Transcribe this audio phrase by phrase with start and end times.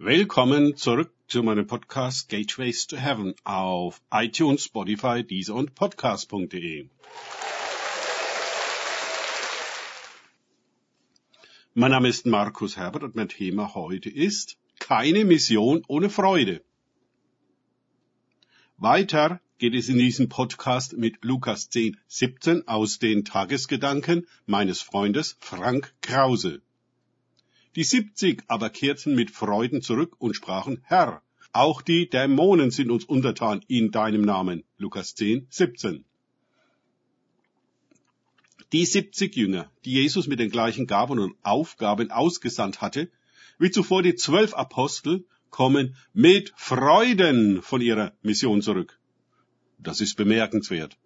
[0.00, 6.88] Willkommen zurück zu meinem Podcast Gateways to Heaven auf iTunes, Spotify, Deezer und Podcast.de.
[11.74, 16.62] Mein Name ist Markus Herbert und mein Thema heute ist keine Mission ohne Freude.
[18.76, 25.36] Weiter geht es in diesem Podcast mit Lukas 10, 17 aus den Tagesgedanken meines Freundes
[25.40, 26.62] Frank Krause.
[27.76, 31.22] Die siebzig aber kehrten mit Freuden zurück und sprachen, Herr,
[31.52, 34.64] auch die Dämonen sind uns untertan in deinem Namen.
[34.78, 36.04] Lukas 10, 17.
[38.72, 43.10] Die siebzig Jünger, die Jesus mit den gleichen Gaben und Aufgaben ausgesandt hatte,
[43.58, 48.98] wie zuvor die zwölf Apostel, kommen mit Freuden von ihrer Mission zurück.
[49.78, 50.98] Das ist bemerkenswert.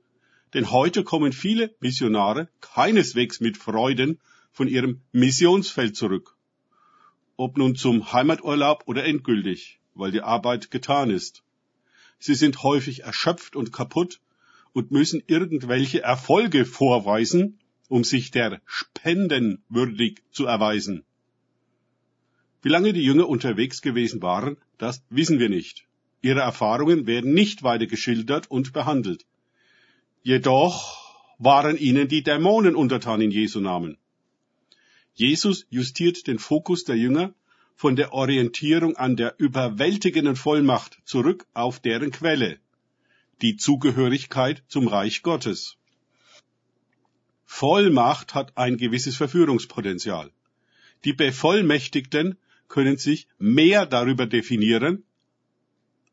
[0.55, 6.36] Denn heute kommen viele Missionare keineswegs mit Freuden von ihrem Missionsfeld zurück
[7.42, 11.42] ob nun zum Heimaturlaub oder endgültig, weil die Arbeit getan ist.
[12.20, 14.20] Sie sind häufig erschöpft und kaputt
[14.72, 17.58] und müssen irgendwelche Erfolge vorweisen,
[17.89, 21.03] um sich der Spenden würdig zu erweisen.
[22.62, 25.84] Wie lange die Jünger unterwegs gewesen waren, das wissen wir nicht.
[26.20, 29.27] Ihre Erfahrungen werden nicht weiter geschildert und behandelt.
[30.22, 30.78] Jedoch
[31.38, 33.98] waren ihnen die Dämonen untertan in Jesu Namen.
[35.14, 37.34] Jesus justiert den Fokus der Jünger
[37.75, 42.59] von der Orientierung an der überwältigenden Vollmacht zurück auf deren Quelle,
[43.41, 45.77] die Zugehörigkeit zum Reich Gottes.
[47.45, 50.31] Vollmacht hat ein gewisses Verführungspotenzial.
[51.05, 55.05] Die Bevollmächtigten können sich mehr darüber definieren,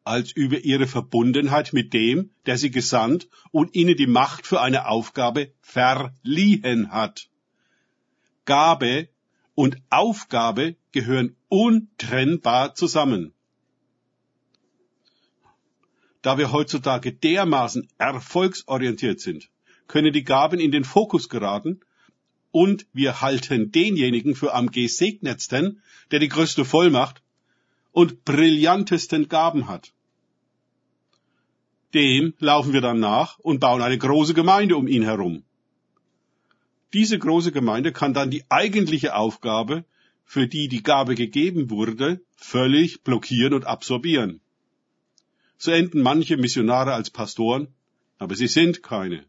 [0.03, 4.87] als über ihre Verbundenheit mit dem, der sie gesandt und ihnen die Macht für eine
[4.87, 7.29] Aufgabe verliehen hat.
[8.45, 9.09] Gabe
[9.59, 13.33] und Aufgabe gehören untrennbar zusammen.
[16.21, 19.49] Da wir heutzutage dermaßen erfolgsorientiert sind,
[19.87, 21.81] können die Gaben in den Fokus geraten
[22.51, 25.81] und wir halten denjenigen für am gesegnetsten,
[26.11, 27.21] der die größte Vollmacht
[27.91, 29.91] und brillantesten Gaben hat.
[31.93, 35.43] Dem laufen wir dann nach und bauen eine große Gemeinde um ihn herum.
[36.93, 39.85] Diese große Gemeinde kann dann die eigentliche Aufgabe,
[40.25, 44.41] für die die Gabe gegeben wurde, völlig blockieren und absorbieren.
[45.57, 47.67] So enden manche Missionare als Pastoren,
[48.17, 49.25] aber sie sind keine.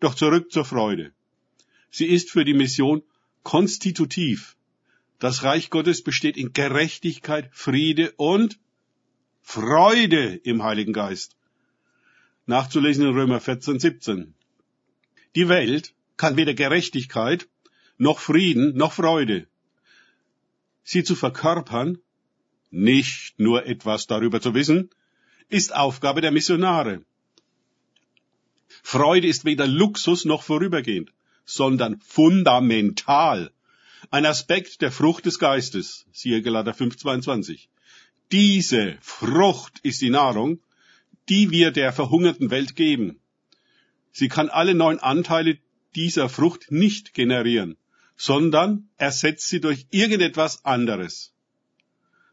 [0.00, 1.12] Doch zurück zur Freude.
[1.90, 3.02] Sie ist für die Mission
[3.42, 4.56] konstitutiv.
[5.18, 8.58] Das Reich Gottes besteht in Gerechtigkeit, Friede und
[9.42, 11.36] Freude im Heiligen Geist.
[12.46, 14.34] Nachzulesen in Römer 14, 17.
[15.34, 17.48] Die Welt kann weder Gerechtigkeit,
[17.96, 19.46] noch Frieden, noch Freude.
[20.84, 21.98] Sie zu verkörpern,
[22.70, 24.90] nicht nur etwas darüber zu wissen,
[25.48, 27.02] ist Aufgabe der Missionare.
[28.82, 31.12] Freude ist weder Luxus noch vorübergehend,
[31.44, 33.50] sondern fundamental.
[34.10, 37.68] Ein Aspekt der Frucht des Geistes, siehe Galater 5,22.
[38.32, 40.60] Diese Frucht ist die Nahrung,
[41.28, 43.20] die wir der verhungerten Welt geben.
[44.12, 45.58] Sie kann alle neun Anteile
[45.94, 47.76] dieser Frucht nicht generieren,
[48.16, 51.32] sondern ersetzt sie durch irgendetwas anderes.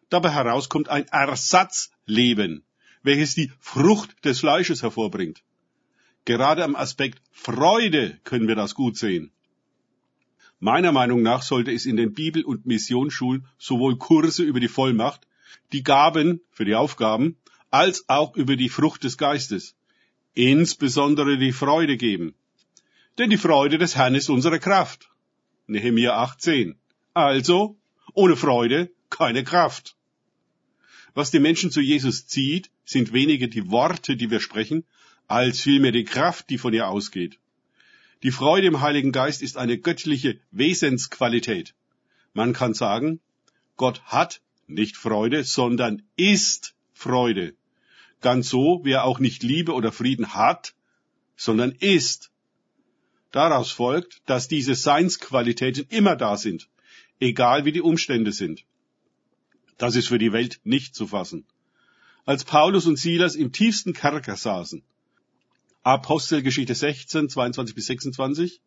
[0.10, 2.64] Dabei herauskommt ein Ersatzleben,
[3.04, 5.44] welches die Frucht des Fleisches hervorbringt.
[6.26, 9.32] Gerade am Aspekt Freude können wir das gut sehen.
[10.60, 15.28] Meiner Meinung nach sollte es in den Bibel- und Missionsschulen sowohl Kurse über die Vollmacht,
[15.72, 17.38] die Gaben für die Aufgaben,
[17.70, 19.76] als auch über die Frucht des Geistes,
[20.34, 22.34] insbesondere die Freude geben.
[23.18, 25.09] Denn die Freude des Herrn ist unsere Kraft.
[25.68, 26.76] Nehemiah 18.
[27.14, 27.78] Also,
[28.14, 29.96] ohne Freude keine Kraft.
[31.14, 34.84] Was die Menschen zu Jesus zieht, sind weniger die Worte, die wir sprechen,
[35.28, 37.40] als vielmehr die Kraft, die von ihr ausgeht.
[38.22, 41.74] Die Freude im Heiligen Geist ist eine göttliche Wesensqualität.
[42.34, 43.22] Man kann sagen,
[43.78, 47.56] Gott hat nicht Freude, sondern ist Freude.
[48.20, 50.76] Ganz so, wie er auch nicht Liebe oder Frieden hat,
[51.38, 52.32] sondern ist.
[53.32, 56.70] Daraus folgt, dass diese Seinsqualitäten immer da sind,
[57.20, 58.64] egal wie die Umstände sind.
[59.78, 61.46] Das ist für die Welt nicht zu fassen.
[62.26, 64.84] Als Paulus und Silas im tiefsten Kerker saßen,
[65.84, 68.62] Apostelgeschichte 16, 22 bis 26,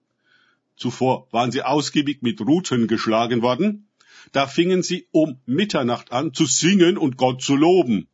[0.77, 3.89] zuvor waren sie ausgiebig mit Ruten geschlagen worden,
[4.33, 8.07] da fingen sie um Mitternacht an zu singen und Gott zu loben.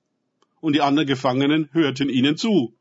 [0.61, 2.75] Und die anderen Gefangenen hörten ihnen zu.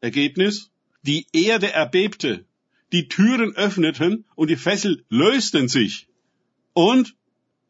[0.00, 0.70] Ergebnis?
[1.04, 2.44] Die Erde erbebte
[2.94, 6.06] die Türen öffneten und die Fessel lösten sich.
[6.74, 7.16] Und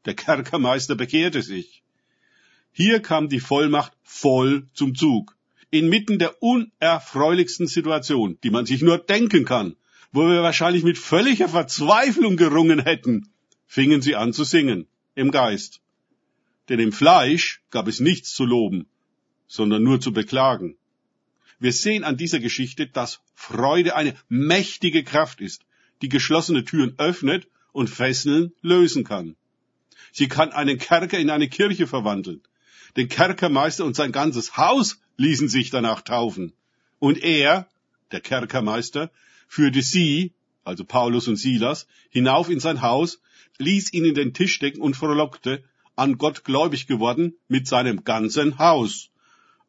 [0.04, 1.82] Der Kerkermeister bekehrte sich.
[2.72, 5.34] Hier kam die Vollmacht voll zum Zug.
[5.70, 9.76] Inmitten der unerfreulichsten Situation, die man sich nur denken kann,
[10.12, 13.30] wo wir wahrscheinlich mit völliger Verzweiflung gerungen hätten,
[13.66, 15.80] fingen sie an zu singen, im Geist.
[16.68, 18.86] Denn im Fleisch gab es nichts zu loben,
[19.46, 20.76] sondern nur zu beklagen.
[21.64, 25.64] Wir sehen an dieser Geschichte, dass Freude eine mächtige Kraft ist,
[26.02, 29.34] die geschlossene Türen öffnet und Fesseln lösen kann.
[30.12, 32.42] Sie kann einen Kerker in eine Kirche verwandeln.
[32.98, 36.52] Den Kerkermeister und sein ganzes Haus ließen sich danach taufen.
[36.98, 37.66] Und er,
[38.12, 39.10] der Kerkermeister,
[39.48, 40.34] führte sie,
[40.64, 43.22] also Paulus und Silas, hinauf in sein Haus,
[43.56, 45.64] ließ ihn in den Tisch decken und frohlockte,
[45.96, 49.08] an Gott gläubig geworden mit seinem ganzen Haus.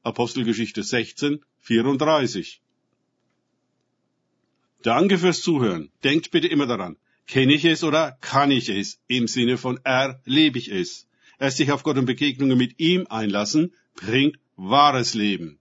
[0.03, 2.61] Apostelgeschichte 16, 34.
[4.83, 5.89] Danke fürs Zuhören.
[6.03, 6.95] Denkt bitte immer daran.
[7.25, 8.99] Kenne ich es oder kann ich es?
[9.07, 11.07] Im Sinne von erlebe ich es.
[11.39, 15.57] Erst sich auf Gott und Begegnungen mit ihm einlassen, bringt wahres Leben.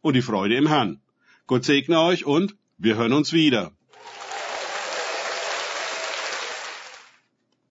[0.00, 1.02] Und die Freude im Herrn.
[1.46, 3.76] Gott segne euch und wir hören uns wieder.